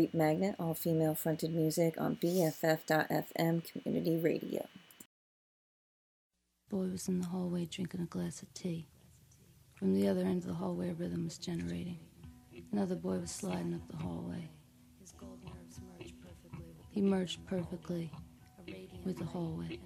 Creep 0.00 0.14
Magnet, 0.14 0.56
all 0.58 0.72
female 0.72 1.14
fronted 1.14 1.52
music 1.52 2.00
on 2.00 2.16
BFF.FM 2.16 3.62
community 3.70 4.16
radio. 4.16 4.66
Boy 6.70 6.86
was 6.86 7.06
in 7.06 7.20
the 7.20 7.26
hallway 7.26 7.66
drinking 7.66 8.00
a 8.00 8.06
glass 8.06 8.40
of 8.40 8.50
tea. 8.54 8.86
From 9.74 9.92
the 9.92 10.08
other 10.08 10.22
end 10.22 10.38
of 10.38 10.48
the 10.48 10.54
hallway, 10.54 10.88
a 10.88 10.94
rhythm 10.94 11.24
was 11.24 11.36
generating. 11.36 11.98
Another 12.72 12.94
boy 12.94 13.18
was 13.18 13.30
sliding 13.30 13.74
up 13.74 13.86
the 13.90 14.02
hallway. 14.02 14.48
His 14.98 15.12
gold 15.12 15.38
nerves 15.44 15.78
merged 15.92 16.14
perfectly. 16.22 16.74
He 16.88 17.02
merged 17.02 17.46
perfectly 17.46 18.10
with 19.04 19.18
the 19.18 19.26
hallway. 19.26 19.78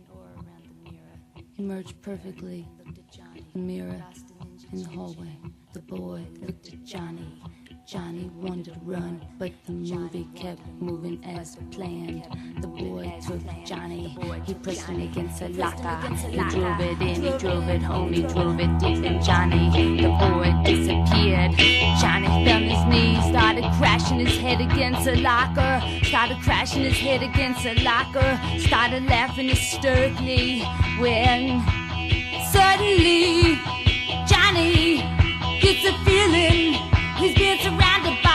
He 1.55 1.65
merged 1.65 2.01
perfectly. 2.03 2.69
The 3.53 3.59
mirror 3.59 4.01
in 4.71 4.81
the 4.81 4.89
hallway. 4.91 5.37
The 5.73 5.81
boy 5.81 6.25
looked 6.41 6.69
at 6.69 6.85
Johnny. 6.85 7.43
Johnny 7.87 8.31
wanted 8.41 8.65
to 8.65 8.81
run, 8.83 9.21
but 9.39 9.53
the 9.67 9.73
movie 9.73 10.27
kept 10.35 10.61
moving 10.81 11.23
as 11.23 11.59
planned. 11.71 12.25
The 12.63 12.67
boy 12.67 13.15
took 13.27 13.43
Johnny, 13.67 14.17
he 14.47 14.55
pressed 14.55 14.87
him 14.87 15.03
against 15.03 15.43
a 15.43 15.49
locker. 15.49 16.09
He 16.17 16.39
drove 16.49 16.81
it 16.81 17.01
in, 17.03 17.23
he 17.23 17.39
drove 17.39 17.69
it 17.69 17.83
home, 17.83 18.11
he 18.11 18.23
drove 18.23 18.59
it 18.59 18.79
deep 18.79 19.05
in 19.05 19.23
Johnny. 19.23 20.01
The 20.01 20.09
boy 20.09 20.55
disappeared. 20.65 21.53
Johnny 22.01 22.27
fell 22.47 22.57
on 22.57 22.63
his 22.63 22.85
knees, 22.87 23.23
started 23.27 23.65
crashing 23.77 24.21
his 24.21 24.39
head 24.39 24.63
against 24.63 25.07
a 25.07 25.17
locker. 25.21 25.83
Started 26.05 26.39
crashing 26.39 26.85
his 26.85 26.99
head 26.99 27.23
against 27.23 27.67
a 27.67 27.75
locker. 27.85 28.41
Started 28.61 29.05
laughing 29.05 29.51
hysterically 29.51 30.63
when 30.99 31.61
suddenly 32.51 33.57
Johnny 34.27 35.05
gets 35.61 35.85
a 35.85 35.93
feeling. 36.07 36.81
He's 37.25 37.35
been 37.35 37.59
surrounded 37.59 38.23
by 38.23 38.34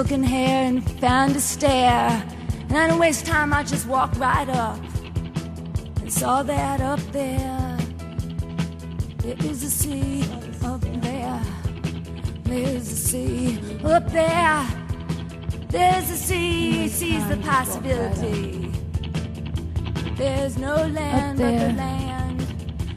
silken 0.00 0.22
hair 0.22 0.64
and 0.64 0.82
found 0.98 1.36
a 1.36 1.40
stair. 1.40 2.24
And 2.70 2.78
I 2.78 2.86
didn't 2.86 3.00
waste 3.00 3.26
time, 3.26 3.52
I 3.52 3.62
just 3.62 3.86
walked 3.86 4.16
right 4.16 4.48
up 4.48 4.78
and 6.00 6.10
saw 6.10 6.42
that 6.42 6.80
up 6.80 7.00
there. 7.12 7.76
There 9.18 9.36
is 9.44 9.62
a 9.62 9.68
sea 9.68 10.24
up 10.64 10.80
there. 10.80 11.42
There's 12.44 12.90
a 12.90 12.96
sea 12.96 13.58
up 13.84 14.10
there. 14.10 14.66
There's 15.68 16.08
a 16.08 16.16
sea, 16.16 16.88
sees 16.88 17.28
the 17.28 17.36
possibility. 17.36 18.72
There's 20.16 20.56
no 20.56 20.76
land 20.76 21.38
but 21.38 21.58
the 21.58 21.72
land. 21.74 22.40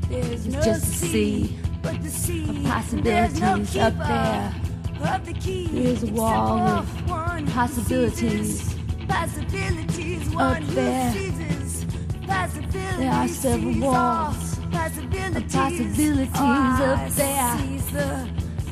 There's 0.08 0.48
no 0.48 0.62
sea 0.62 1.60
but 1.82 2.02
the 2.02 2.10
sea. 2.10 2.66
There's 2.94 3.42
no 3.42 3.58
keeper 3.58 3.82
up 3.82 3.98
there. 4.08 4.64
There's 5.04 6.04
a 6.04 6.12
wall 6.14 6.86
possibilities 7.54 8.76
up 10.40 10.60
there. 10.70 11.14
There 12.98 13.12
are 13.12 13.28
several 13.28 13.80
walls 13.80 14.58
of 14.58 14.72
possibilities 14.72 16.30
up 16.30 17.10
there. 17.12 17.58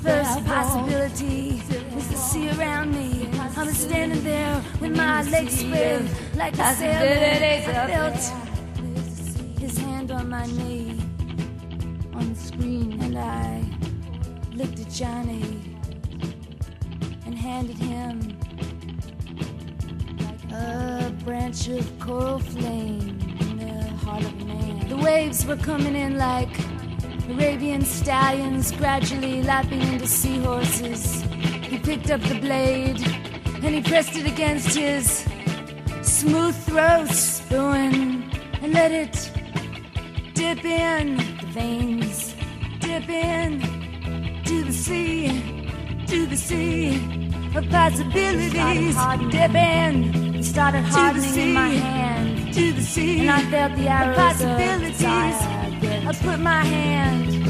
First 0.01 0.45
possibility 0.45 1.61
was 1.93 2.07
to 2.07 2.17
see 2.17 2.49
around 2.49 2.95
me. 2.95 3.29
I 3.55 3.63
was 3.63 3.77
standing 3.77 4.23
there 4.23 4.63
with 4.79 4.97
my 4.97 5.21
legs 5.29 5.59
spread 5.59 6.09
like 6.35 6.57
a 6.57 6.73
sailor. 6.73 7.61
I 7.69 7.87
felt 7.87 9.59
his 9.59 9.77
hand 9.77 10.09
on 10.11 10.27
my 10.27 10.47
knee 10.47 10.99
on 12.15 12.33
the 12.33 12.39
screen, 12.39 12.99
and 12.99 13.15
I 13.15 13.63
looked 14.55 14.79
at 14.79 14.89
Johnny 14.89 15.77
and 17.27 17.37
handed 17.37 17.77
him 17.77 18.40
a 20.61 21.11
branch 21.23 21.67
of 21.67 21.99
coral 21.99 22.39
flame 22.39 23.19
in 23.39 23.57
the 23.57 23.83
heart 24.03 24.23
of 24.23 24.45
man. 24.45 24.87
The 24.89 24.97
waves 24.97 25.45
were 25.45 25.57
coming 25.57 25.95
in 25.95 26.17
like 26.17 26.53
Arabian 27.29 27.83
stallions, 27.83 28.71
gradually 28.71 29.41
lapping 29.43 29.81
into 29.81 30.07
seahorses. 30.07 31.21
He 31.71 31.79
picked 31.79 32.11
up 32.11 32.21
the 32.21 32.39
blade 32.39 33.01
and 33.63 33.75
he 33.75 33.81
pressed 33.81 34.15
it 34.15 34.25
against 34.25 34.75
his 34.75 35.25
smooth 36.01 36.55
throat, 36.65 37.09
spoon, 37.09 38.29
and 38.61 38.73
let 38.73 38.91
it 38.91 39.31
dip 40.33 40.63
in 40.65 41.17
the 41.17 41.47
veins, 41.47 42.35
dip 42.79 43.07
in 43.09 43.61
to 44.45 44.63
the 44.63 44.73
sea, 44.73 45.27
to 46.07 46.25
the 46.25 46.37
sea 46.37 46.95
of 47.55 47.69
possibilities. 47.69 48.95
Dip 49.31 49.55
in, 49.55 50.30
started 50.51 50.83
hardening 50.83 51.37
in 51.37 51.53
my 51.53 51.69
hand, 51.69 52.53
to 52.53 52.73
the 52.73 52.81
sea, 52.81 53.21
and 53.21 53.31
I 53.31 53.41
felt 53.49 53.73
the 53.77 53.87
arrows 53.87 54.17
of 54.17 54.49
possibilities. 54.49 55.03
I 55.03 56.13
put 56.21 56.39
my 56.41 56.65
hand 56.65 57.40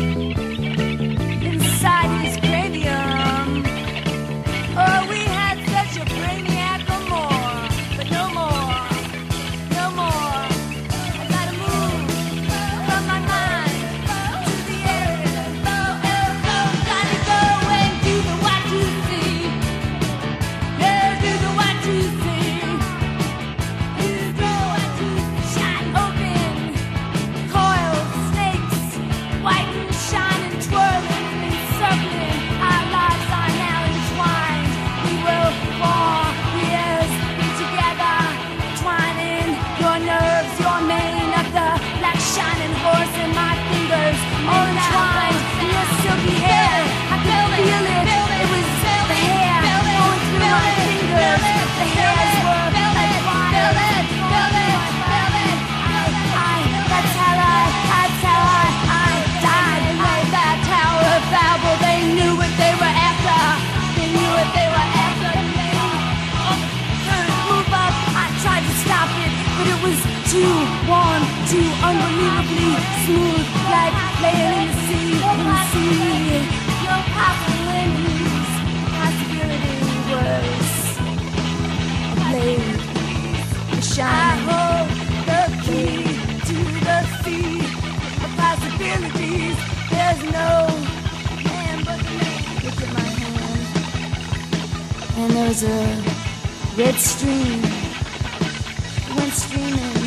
a 95.64 96.04
red 96.76 96.96
stream. 96.96 97.62
Went 99.16 99.34
streaming 99.34 99.98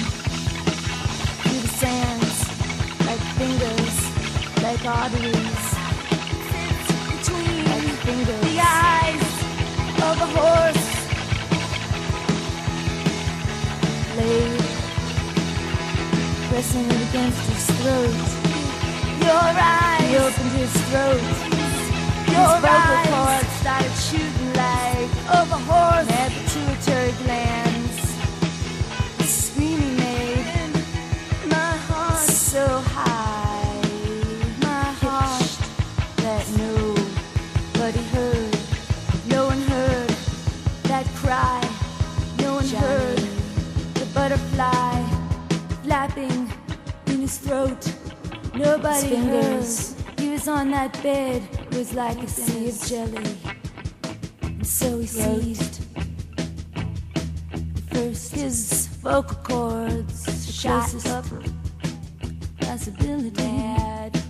through 1.42 1.60
the 1.60 1.68
sands 1.68 2.38
like 3.06 3.20
fingers, 3.38 3.96
like 4.62 4.84
arteries. 4.84 5.64
Between 7.10 7.64
like 7.66 7.96
fingers. 8.02 8.40
the 8.40 8.58
eyes 8.60 9.26
of 10.08 10.16
a 10.20 10.28
horse. 10.34 10.86
Laid, 14.16 14.60
pressing 16.48 16.86
it 16.90 17.08
against 17.08 17.42
his 17.50 17.66
throat. 17.78 18.26
Your 19.20 19.48
eyes. 19.60 20.00
He 20.02 20.16
opened 20.16 20.52
his 20.52 20.72
throat. 20.88 21.54
Your 22.34 22.48
his 22.48 22.60
vocal 22.60 22.98
cords 23.12 23.52
started 23.60 23.94
shooting 23.94 24.52
like 24.54 24.63
Nobody 48.76 49.14
heard. 49.14 49.64
He 50.18 50.30
was 50.30 50.48
on 50.48 50.72
that 50.72 51.00
bed. 51.00 51.48
It 51.70 51.76
was 51.76 51.94
like 51.94 52.20
a 52.20 52.26
sea 52.26 52.70
of 52.70 52.82
jelly. 52.82 53.36
And 54.42 54.66
so 54.66 54.98
he 54.98 55.06
seized. 55.06 55.84
First, 57.92 58.34
his 58.34 58.88
vocal 59.00 59.36
cords 59.44 60.52
shot 60.52 60.92
up. 61.06 61.24
Possibility 62.62 63.44
had 63.44 64.20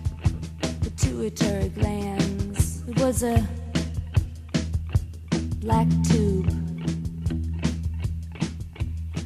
pituitary 0.82 1.70
glands. 1.70 2.82
It 2.86 3.00
was 3.00 3.22
a 3.22 3.48
black 5.60 5.88
tube. 6.10 6.52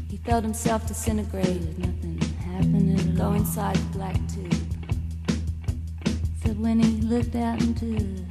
He 0.08 0.16
felt 0.18 0.44
himself 0.44 0.86
disintegrate. 0.86 1.76
Nothing 1.76 2.20
happened. 2.38 3.16
Go 3.16 3.32
inside 3.32 3.74
the 3.74 3.98
black 3.98 4.16
tube. 4.28 4.47
When 6.56 6.80
he 6.80 7.02
looked 7.02 7.36
out 7.36 7.60
into 7.60 8.27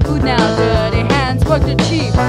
for 0.00 0.06
food 0.06 0.24
now. 0.24 0.56
Dirty 0.56 1.12
hands 1.14 1.44
work 1.44 1.62
the 1.62 1.74
cheap. 1.88 2.27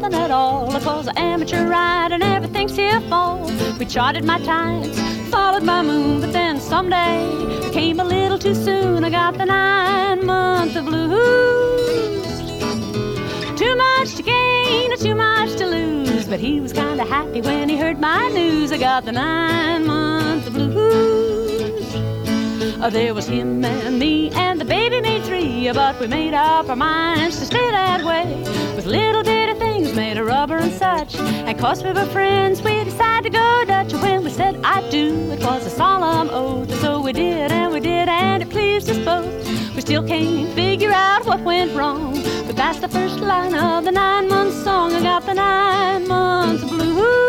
Nothing 0.00 0.18
at 0.18 0.30
all. 0.30 0.74
It 0.74 0.84
was 0.84 1.06
an 1.06 1.18
amateur 1.18 1.68
ride 1.68 2.12
and 2.12 2.22
everything's 2.22 2.76
here 2.76 3.00
fall. 3.02 3.50
We 3.78 3.84
charted 3.84 4.24
my 4.24 4.38
tides, 4.40 4.98
followed 5.30 5.62
my 5.64 5.82
moon, 5.82 6.20
but 6.20 6.32
then 6.32 6.60
someday 6.60 7.70
came 7.72 8.00
a 8.00 8.04
little 8.04 8.38
too 8.38 8.54
soon. 8.54 9.04
I 9.04 9.10
got 9.10 9.36
the 9.38 9.46
nine 9.46 10.24
month 10.24 10.76
of 10.76 10.84
blues. 10.86 12.28
Too 13.58 13.74
much 13.76 14.14
to 14.16 14.22
gain, 14.22 14.96
too 14.98 15.14
much 15.14 15.56
to 15.56 15.66
lose. 15.66 16.26
But 16.26 16.40
he 16.40 16.60
was 16.60 16.72
kinda 16.72 17.04
happy 17.04 17.40
when 17.40 17.68
he 17.68 17.76
heard 17.76 17.98
my 17.98 18.28
news. 18.28 18.72
I 18.72 18.78
got 18.78 19.04
the 19.04 19.12
nine 19.12 19.86
month 19.86 20.46
of 20.46 20.52
blues. 20.54 21.94
Uh, 22.80 22.90
there 22.90 23.12
was 23.12 23.26
him 23.26 23.64
and 23.64 23.98
me, 23.98 24.30
and 24.30 24.60
the 24.60 24.64
baby 24.64 25.00
But 25.58 25.98
we 25.98 26.06
made 26.06 26.34
up 26.34 26.68
our 26.68 26.76
minds 26.76 27.40
to 27.40 27.44
stay 27.44 27.70
that 27.72 28.04
way. 28.04 28.24
With 28.76 28.86
little 28.86 29.24
bitty 29.24 29.58
things 29.58 29.92
made 29.92 30.16
of 30.16 30.26
rubber 30.26 30.56
and 30.56 30.72
such. 30.72 31.16
And 31.16 31.58
cause 31.58 31.82
we 31.82 31.90
were 31.90 32.06
friends, 32.06 32.62
we 32.62 32.84
decided 32.84 33.32
to 33.32 33.38
go 33.38 33.64
Dutch. 33.66 33.92
When 33.94 34.22
we 34.22 34.30
said 34.30 34.60
I 34.62 34.88
do, 34.88 35.32
it 35.32 35.42
was 35.42 35.66
a 35.66 35.70
solemn 35.70 36.30
oath. 36.30 36.72
So 36.80 37.00
we 37.00 37.12
did, 37.12 37.50
and 37.50 37.72
we 37.72 37.80
did, 37.80 38.08
and 38.08 38.42
it 38.44 38.50
pleased 38.50 38.88
us 38.88 38.98
both. 38.98 39.74
We 39.74 39.80
still 39.80 40.06
can't 40.06 40.48
figure 40.54 40.92
out 40.92 41.26
what 41.26 41.40
went 41.40 41.74
wrong. 41.74 42.14
But 42.46 42.54
that's 42.54 42.78
the 42.78 42.88
first 42.88 43.18
line 43.18 43.54
of 43.54 43.84
the 43.84 43.92
nine 43.92 44.28
month 44.28 44.54
song. 44.62 44.94
I 44.94 45.02
got 45.02 45.26
the 45.26 45.34
nine 45.34 46.06
months 46.06 46.62
blues. 46.64 47.27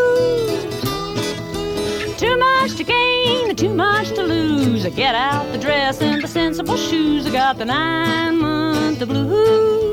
Much 2.70 2.78
to 2.78 2.84
gain, 2.84 3.56
too 3.56 3.74
much 3.74 4.10
to 4.10 4.22
lose. 4.22 4.86
I 4.86 4.92
get 4.92 5.16
out 5.16 5.52
the 5.52 5.58
dress 5.58 6.04
and 6.04 6.22
the 6.22 6.28
sensible 6.28 6.78
shoes. 6.78 7.26
I 7.26 7.32
got 7.32 7.58
the 7.58 7.66
nine 7.66 8.38
month 8.38 9.00
blues. 9.08 9.89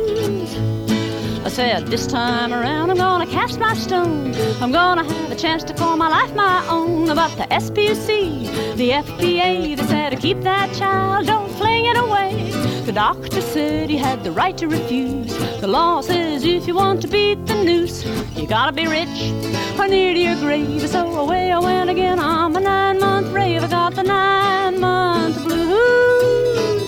Said, 1.57 1.87
this 1.87 2.07
time 2.07 2.53
around 2.53 2.91
I'm 2.91 2.99
gonna 2.99 3.27
cast 3.27 3.59
my 3.59 3.73
stone. 3.73 4.35
I'm 4.61 4.73
gonna 4.73 5.05
have 5.05 5.33
a 5.33 5.35
chance 5.35 5.65
to 5.65 5.73
call 5.73 5.97
my 5.97 6.07
life 6.07 6.35
my 6.35 6.63
own. 6.69 7.07
But 7.07 7.35
the 7.39 7.45
SPC, 7.45 8.77
the 8.77 8.91
FPA, 8.91 9.75
they 9.75 9.87
said 9.87 10.11
to 10.11 10.17
keep 10.17 10.43
that 10.43 10.71
child, 10.75 11.27
don't 11.27 11.51
fling 11.53 11.87
it 11.87 11.97
away. 11.97 12.51
The 12.85 12.93
doctor 12.93 13.41
said 13.41 13.89
he 13.89 13.97
had 13.97 14.23
the 14.23 14.33
right 14.33 14.55
to 14.59 14.69
refuse. 14.69 15.35
The 15.63 15.67
law 15.67 16.03
says 16.03 16.45
if 16.45 16.67
you 16.67 16.75
want 16.75 17.01
to 17.01 17.09
beat 17.09 17.47
the 17.47 17.55
noose, 17.65 18.05
you 18.37 18.47
gotta 18.47 18.73
be 18.73 18.87
rich 18.87 19.33
or 19.79 19.89
near 19.89 20.13
to 20.13 20.21
your 20.21 20.37
grave. 20.37 20.87
So 20.87 21.11
away 21.11 21.53
I 21.53 21.59
went 21.59 21.89
again 21.89 22.19
on 22.19 22.53
my 22.53 22.61
nine 22.61 23.01
month 23.01 23.29
rave. 23.29 23.65
I 23.65 23.69
got 23.69 23.95
the 23.95 24.03
nine 24.03 24.79
month 24.79 25.43
blues. 25.43 26.83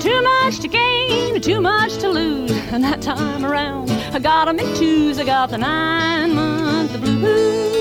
Too 0.00 0.22
much 0.22 0.60
to 0.60 0.68
gain, 0.68 1.40
too 1.40 1.60
much 1.60 1.96
to 1.96 2.08
lose. 2.08 2.53
And 2.74 2.82
that 2.82 3.00
time 3.02 3.44
around, 3.44 3.88
I 4.12 4.18
got 4.18 4.48
'em 4.48 4.58
in 4.58 4.66
twos. 4.74 5.20
I 5.20 5.24
got 5.24 5.50
the 5.50 5.58
nine 5.58 6.34
month 6.34 7.00
blues. 7.00 7.73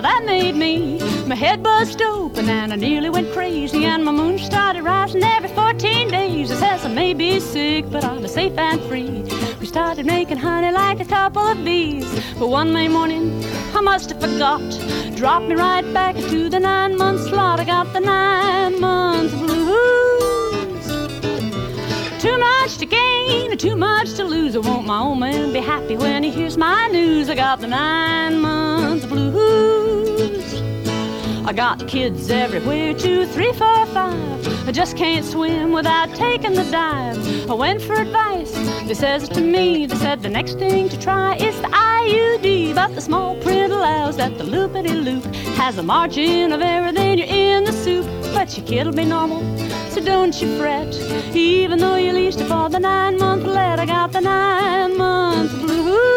That 0.00 0.22
made 0.24 0.54
me. 0.54 1.00
My 1.26 1.34
head 1.34 1.60
buzzed 1.60 2.00
open 2.00 2.48
and 2.48 2.72
I 2.72 2.76
nearly 2.76 3.10
went 3.10 3.32
crazy. 3.32 3.84
And 3.84 4.04
my 4.04 4.12
moon 4.12 4.38
started 4.38 4.84
rising 4.84 5.24
every 5.24 5.48
14 5.48 6.08
days. 6.08 6.52
It 6.52 6.58
says 6.58 6.84
I 6.84 6.88
may 6.88 7.14
be 7.14 7.40
sick, 7.40 7.90
but 7.90 8.04
I'm 8.04 8.26
safe 8.28 8.56
and 8.56 8.80
free. 8.82 9.24
We 9.58 9.66
started 9.66 10.06
making 10.06 10.38
honey 10.38 10.70
like 10.70 11.00
a 11.00 11.04
couple 11.04 11.42
of 11.42 11.64
bees. 11.64 12.06
But 12.38 12.48
one 12.48 12.72
May 12.72 12.86
morning, 12.86 13.42
I 13.74 13.80
must 13.80 14.10
have 14.10 14.20
forgot. 14.20 14.62
Dropped 15.16 15.46
me 15.46 15.56
right 15.56 15.84
back 15.92 16.14
into 16.14 16.48
the 16.48 16.60
nine 16.60 16.96
month 16.96 17.22
slot. 17.28 17.58
I 17.58 17.64
got 17.64 17.92
the 17.92 18.00
nine 18.00 18.80
month 18.80 19.32
blues. 19.32 20.86
Too 22.22 22.38
much 22.38 22.78
to 22.78 22.86
gain, 22.86 23.58
too 23.58 23.74
much 23.74 24.14
to 24.14 24.24
lose. 24.24 24.54
I 24.54 24.60
want 24.60 24.86
my 24.86 25.00
old 25.00 25.18
man 25.18 25.52
be 25.52 25.58
happy 25.58 25.96
when 25.96 26.22
he 26.22 26.30
hears 26.30 26.56
my 26.56 26.86
news. 26.86 27.28
I 27.28 27.34
got 27.34 27.60
the 27.60 27.66
nine 27.66 28.38
month 28.40 29.08
blues. 29.08 29.47
I 31.48 31.54
got 31.54 31.88
kids 31.88 32.30
everywhere, 32.30 32.92
two, 32.92 33.24
three, 33.24 33.54
four, 33.54 33.86
five. 33.86 34.68
I 34.68 34.70
just 34.70 34.98
can't 34.98 35.24
swim 35.24 35.72
without 35.72 36.14
taking 36.14 36.52
the 36.52 36.70
dive. 36.70 37.50
I 37.50 37.54
went 37.54 37.80
for 37.80 37.94
advice. 37.94 38.52
They 38.86 38.92
says 38.92 39.30
to 39.30 39.40
me, 39.40 39.86
they 39.86 39.96
said 39.96 40.20
the 40.20 40.28
next 40.28 40.58
thing 40.58 40.90
to 40.90 41.00
try 41.00 41.36
is 41.36 41.58
the 41.62 41.68
IUD. 41.68 42.74
But 42.74 42.94
the 42.94 43.00
small 43.00 43.34
print 43.40 43.72
allows 43.72 44.18
that 44.18 44.36
the 44.36 44.44
loopity 44.44 45.02
loop 45.02 45.24
has 45.56 45.78
a 45.78 45.82
margin 45.82 46.52
of 46.52 46.60
error, 46.60 46.92
then 46.92 47.16
you're 47.16 47.26
in 47.26 47.64
the 47.64 47.72
soup. 47.72 48.04
But 48.34 48.54
your 48.58 48.66
kid'll 48.66 48.92
be 48.92 49.06
normal, 49.06 49.40
so 49.88 50.04
don't 50.04 50.38
you 50.42 50.58
fret. 50.58 50.94
Even 51.34 51.78
though 51.78 51.96
you 51.96 52.12
leased 52.12 52.42
for 52.42 52.68
the 52.68 52.78
nine 52.78 53.16
month 53.16 53.44
let, 53.44 53.80
I 53.80 53.86
got 53.86 54.12
the 54.12 54.20
nine 54.20 54.98
month 54.98 55.52
blues. 55.62 56.07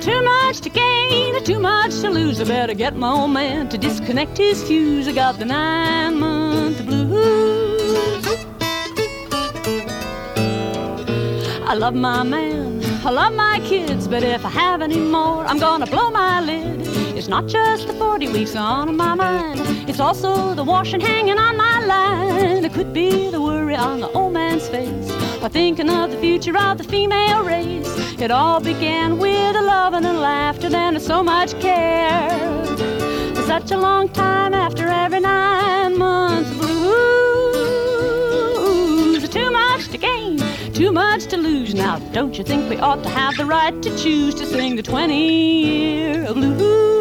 Too 0.00 0.22
much 0.22 0.60
to 0.62 0.70
gain, 0.70 1.44
too 1.44 1.58
much 1.58 2.00
to 2.00 2.08
lose. 2.08 2.40
I 2.40 2.44
better 2.44 2.72
get 2.72 2.96
my 2.96 3.10
old 3.10 3.32
man 3.32 3.68
to 3.68 3.76
disconnect 3.76 4.38
his 4.38 4.62
fuse. 4.64 5.06
I 5.06 5.12
got 5.12 5.38
the 5.38 5.44
nine 5.44 6.18
month 6.18 6.86
blues. 6.86 8.26
I 11.70 11.74
love 11.74 11.94
my 11.94 12.22
man, 12.22 12.82
I 13.04 13.10
love 13.10 13.34
my 13.34 13.60
kids, 13.64 14.08
but 14.08 14.22
if 14.22 14.44
I 14.44 14.48
have 14.48 14.80
any 14.82 14.98
more, 14.98 15.44
I'm 15.44 15.58
gonna 15.58 15.86
blow 15.86 16.10
my 16.10 16.40
lid. 16.40 16.80
It's 17.16 17.28
not 17.28 17.46
just 17.46 17.86
the 17.86 17.92
40 17.92 18.28
weeks 18.28 18.56
on 18.56 18.96
my 18.96 19.14
mind, 19.14 19.60
it's 19.88 20.00
also 20.00 20.54
the 20.54 20.64
washing 20.64 21.00
hanging 21.00 21.38
on 21.38 21.56
my 21.56 21.78
line. 21.84 22.64
It 22.64 22.72
could 22.72 22.92
be 22.92 23.30
the 23.30 23.40
worry 23.40 23.76
on 23.76 24.00
the 24.00 24.08
old 24.12 24.32
man's 24.32 24.66
face, 24.68 25.12
or 25.42 25.48
thinking 25.48 25.88
of 25.88 26.10
the 26.10 26.18
future 26.18 26.56
of 26.56 26.76
the 26.78 26.84
female 26.84 27.42
race. 27.42 27.88
It 28.20 28.30
all 28.30 28.60
began 28.60 29.18
with 29.18 29.56
a 29.56 29.62
love 29.62 29.94
and 29.94 30.04
a 30.06 30.12
laughter, 30.12 30.68
then 30.68 31.00
so 31.00 31.22
much 31.22 31.58
care. 31.60 32.28
Such 33.46 33.70
a 33.70 33.78
long 33.78 34.08
time 34.10 34.52
after 34.54 34.86
every 34.86 35.20
nine 35.20 35.96
months 35.96 36.52
blues. 36.58 36.80
Too 39.28 39.50
much 39.50 39.88
to 39.88 39.98
gain, 39.98 40.38
too 40.74 40.92
much 40.92 41.26
to 41.26 41.36
lose. 41.36 41.74
Now, 41.74 41.98
don't 42.12 42.36
you 42.36 42.44
think 42.44 42.68
we 42.68 42.76
ought 42.76 43.02
to 43.02 43.08
have 43.08 43.36
the 43.36 43.46
right 43.46 43.82
to 43.82 43.90
choose 43.96 44.34
to 44.36 44.46
sing 44.46 44.76
the 44.76 44.82
20 44.82 45.64
year 45.64 46.32
blues? 46.34 46.99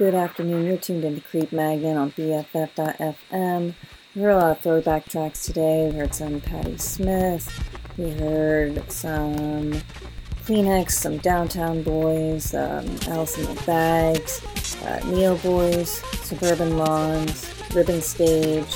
Good 0.00 0.14
afternoon. 0.14 0.64
You're 0.64 0.78
tuned 0.78 1.04
into 1.04 1.20
Creep 1.20 1.52
Magnet 1.52 1.94
on 1.94 2.10
BFF.fm. 2.12 3.74
We 4.14 4.22
heard 4.22 4.30
a 4.30 4.38
lot 4.38 4.52
of 4.52 4.60
throwback 4.60 5.06
tracks 5.06 5.44
today. 5.44 5.90
We 5.90 5.98
heard 5.98 6.14
some 6.14 6.40
Patti 6.40 6.78
Smith. 6.78 7.46
We 7.98 8.08
heard 8.12 8.90
some 8.90 9.72
Kleenex, 10.46 10.92
some 10.92 11.18
Downtown 11.18 11.82
Boys, 11.82 12.54
um, 12.54 12.86
Alice 13.08 13.36
in 13.36 13.54
the 13.54 13.62
Bags, 13.66 14.42
uh, 14.84 15.02
Neo 15.04 15.36
Boys, 15.36 16.02
Suburban 16.22 16.78
Lawns, 16.78 17.52
Ribbon 17.74 18.00
Stage. 18.00 18.74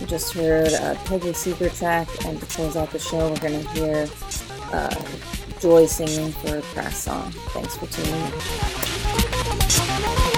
We 0.00 0.06
just 0.06 0.32
heard 0.32 0.72
a 0.72 0.98
Peggy 1.04 1.32
Seeger 1.32 1.68
track, 1.70 2.08
and 2.24 2.40
to 2.40 2.46
close 2.46 2.76
out 2.76 2.90
the 2.90 2.98
show, 2.98 3.30
we're 3.30 3.38
going 3.38 3.62
to 3.62 3.68
hear 3.70 4.08
uh, 4.72 5.04
Joy 5.60 5.86
singing 5.86 6.32
for 6.32 6.56
a 6.58 6.62
Crass 6.62 6.98
Song. 6.98 7.30
Thanks 7.30 7.76
for 7.76 7.86
tuning 7.86 8.20
in. 10.32 10.35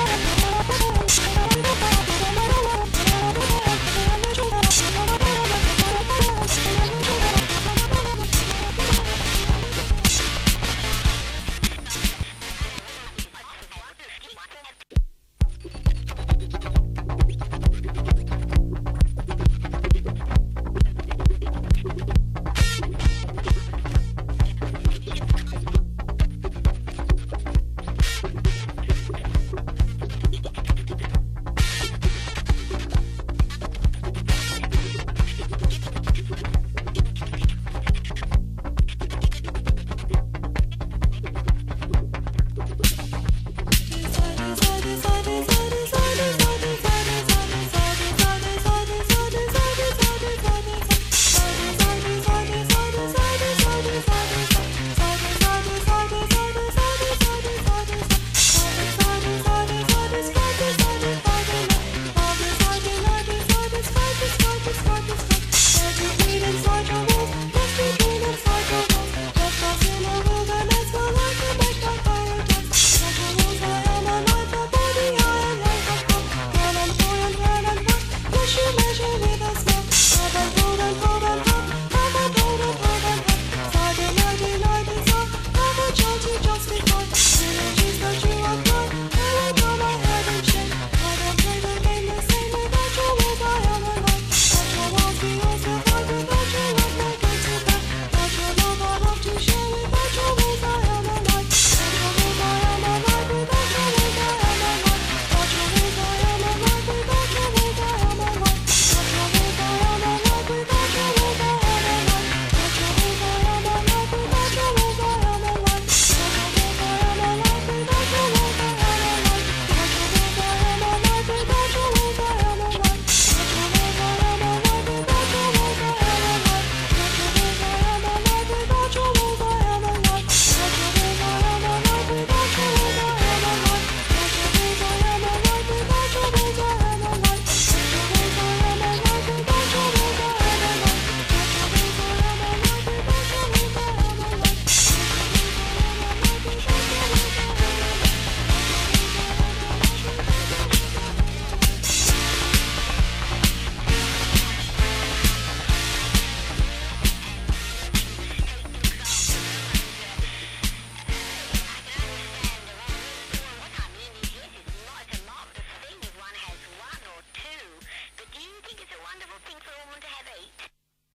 Thank 1.20 1.82
you. 1.82 1.87